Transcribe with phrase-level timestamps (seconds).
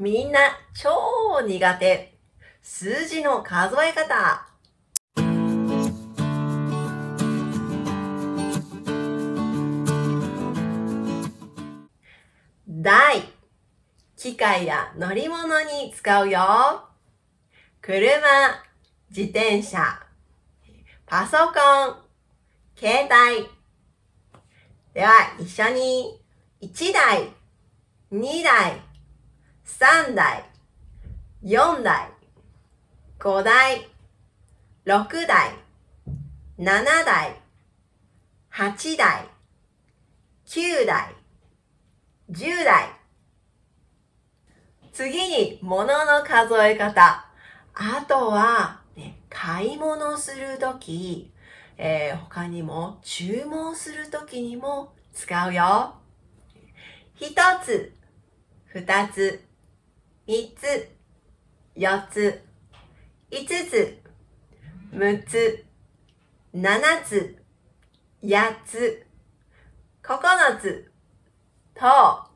[0.00, 0.38] みんな
[0.80, 2.14] 超苦手。
[2.62, 4.46] 数字の数え方。
[12.68, 13.32] 台。
[14.16, 16.88] 機械や乗り物に使うよ。
[17.80, 18.20] 車、
[19.10, 20.00] 自転車、
[21.06, 21.52] パソコ
[21.90, 21.96] ン、
[22.76, 23.48] 携帯。
[24.94, 25.10] では、
[25.40, 26.22] 一緒に、
[26.60, 27.32] 1台、
[28.12, 28.87] 2台、
[29.68, 30.42] 3台、
[31.44, 32.10] 4台、
[33.20, 33.86] 5台、
[34.86, 35.52] 6台、
[36.56, 37.36] 7台、
[38.50, 39.28] 8台、
[40.46, 41.14] 9台、
[42.30, 42.88] 10台。
[44.90, 47.26] 次に、物の数え方。
[47.74, 51.30] あとは、ね、買い物するとき、
[51.76, 55.94] えー、他にも注文するときにも使うよ。
[57.14, 57.94] 一つ、
[58.64, 59.47] 二つ、
[60.28, 60.90] 三つ、
[61.74, 62.44] 四つ、
[63.30, 63.98] 五つ、
[64.92, 65.64] 六つ、
[66.52, 67.42] 七つ、
[68.22, 69.06] 八つ、
[70.02, 70.18] 九
[70.60, 70.92] つ、
[71.72, 72.28] と、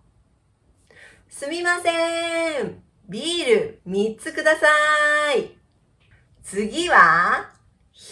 [1.29, 2.83] すみません。
[3.11, 4.67] ビール3つくださ
[5.35, 5.55] い。
[6.43, 7.51] 次は、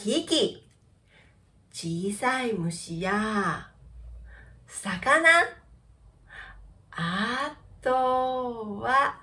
[0.05, 0.71] 引き。
[1.73, 3.71] 小さい虫や、
[4.67, 5.27] 魚。
[6.91, 9.20] あとは、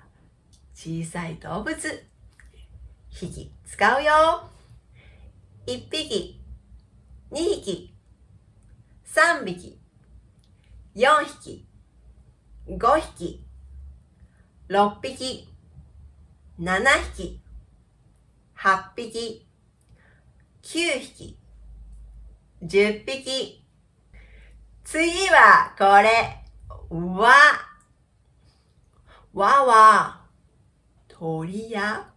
[0.78, 1.75] 小さい動物。
[3.20, 4.47] 引き使うよ。
[5.66, 6.39] 1匹、
[7.31, 7.95] 2匹、
[9.03, 9.81] 3匹、
[10.95, 11.67] 4匹、
[12.67, 13.44] 5匹、
[14.70, 15.50] 6匹、
[16.59, 16.83] 7
[17.16, 17.42] 匹、
[18.55, 19.48] 8匹、
[20.61, 21.39] 9匹、
[22.61, 23.66] 10匹。
[24.83, 26.45] 次はこれ、
[26.92, 27.33] わ。
[29.33, 30.17] わは、
[31.20, 32.12] 鳥や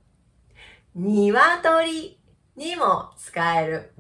[0.95, 2.19] 鶏
[2.57, 3.95] にも使える。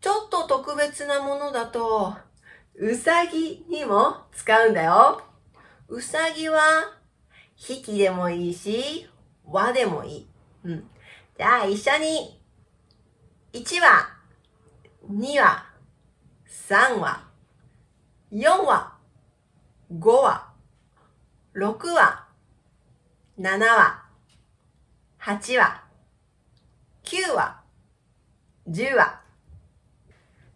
[0.00, 2.14] ちょっと特別なものだと、
[2.74, 5.22] うさぎにも使うんだよ。
[5.88, 6.60] うさぎは、
[7.56, 9.08] 引きでもいいし、
[9.46, 10.28] 和でもいい。
[10.64, 10.90] うん。
[11.38, 12.42] じゃあ一緒に、
[13.54, 14.06] 1話、
[15.10, 15.64] 2話、
[16.46, 17.24] 3話、
[18.30, 18.98] 4話、
[19.94, 20.52] 5話、
[21.54, 22.28] 6話、
[23.38, 24.01] 7話、
[25.24, 25.84] 8話、
[27.04, 27.62] 9話、
[28.68, 29.22] 10話。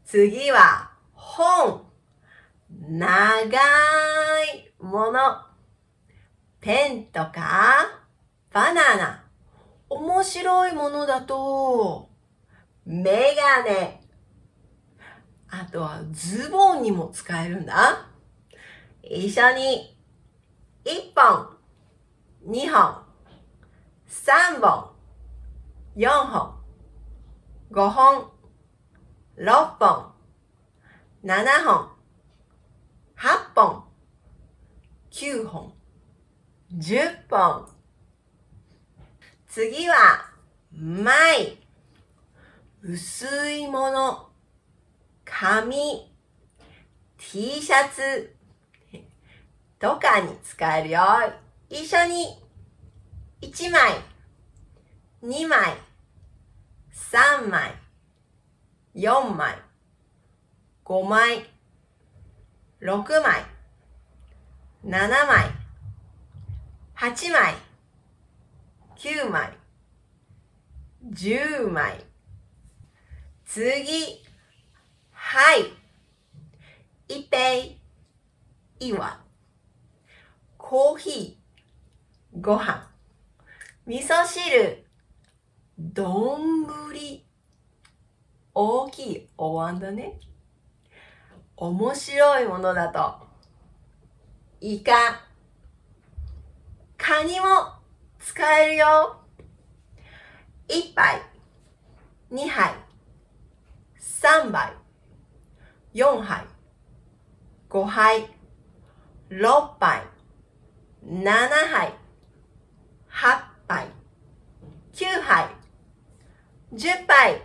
[0.05, 1.87] 次は、本。
[2.69, 3.59] 長
[4.43, 5.21] いもの。
[6.61, 7.77] ペンとか、
[8.53, 9.25] バナナ。
[9.89, 12.11] 面白いものだと、
[12.85, 14.03] メガネ。
[15.49, 18.09] あとはズボンにも使えるんだ。
[19.05, 19.97] 一緒に、
[20.85, 21.57] 1本、
[22.49, 23.06] 2本、
[24.09, 24.91] 3本、
[25.97, 26.55] 4本、
[27.73, 28.31] 5本、
[29.37, 30.13] 6本、
[31.25, 31.91] 7本、
[33.17, 33.85] 8本、
[35.11, 35.73] 9本、
[36.79, 37.69] 10本。
[39.49, 40.31] 次は、
[40.71, 41.59] 枚。
[42.83, 44.29] 薄いもの。
[45.25, 46.13] 紙。
[47.19, 48.37] T シャツ。
[49.81, 51.01] とかに使えるよ。
[51.69, 52.46] 一緒に。
[53.41, 54.01] 1枚。
[55.23, 55.77] 2枚。
[56.93, 57.75] 3枚。
[58.95, 59.59] 4枚。
[60.85, 61.51] 5枚。
[62.81, 63.45] 6枚。
[64.85, 65.51] 7枚。
[66.95, 67.67] 8枚。
[68.97, 69.53] 9枚、
[71.05, 72.03] 10枚。
[73.45, 74.25] 次、
[75.13, 75.67] はい。
[77.07, 77.79] 一杯、
[78.81, 79.21] いわ。
[80.57, 82.96] コーヒー、ご飯。
[83.87, 84.85] 味噌汁、
[85.79, 87.25] どんぶり。
[88.53, 90.19] 大きいお椀だね。
[91.57, 93.15] 面白いものだと、
[94.61, 94.93] イカ、
[96.99, 97.47] カニも
[98.19, 99.21] 使えるよ。
[100.67, 101.23] 1杯、
[102.33, 102.75] 2杯、
[104.01, 104.73] 3杯、
[105.95, 106.45] 4杯、
[107.71, 108.31] 5杯、
[109.31, 110.03] 6杯、
[111.05, 111.23] 7
[111.71, 111.95] 杯、
[113.09, 115.49] 8杯、9杯、
[116.73, 117.43] 10杯。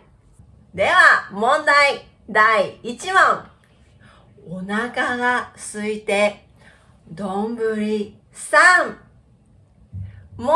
[0.74, 3.50] では、問題第1問。
[4.48, 6.46] お腹が空いて、
[7.10, 8.96] どんぶり3。
[10.38, 10.54] も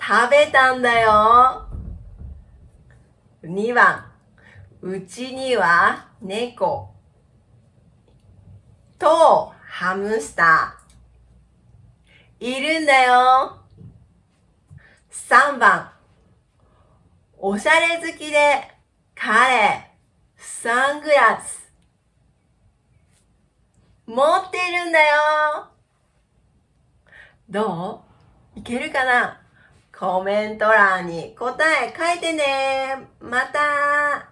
[0.00, 1.66] 食べたんだよ。
[3.42, 4.10] 2番、
[4.80, 6.94] うちには猫
[8.98, 13.67] とハムスターいるんだよ。
[15.26, 15.90] 3番。
[17.36, 18.70] おしゃれ好きで、
[19.14, 19.90] 彼、
[20.36, 21.70] サングラス。
[24.06, 25.66] 持ってるんだよ。
[27.50, 28.04] ど
[28.56, 28.58] う？
[28.60, 29.42] いけるかな？
[29.94, 33.08] コメント欄に答え書いてね。
[33.20, 34.30] また